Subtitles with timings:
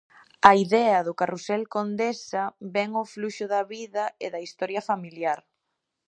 [0.49, 2.43] A idea do carrusel condensa
[2.75, 5.39] ben o fluxo da vida e da historia familiar.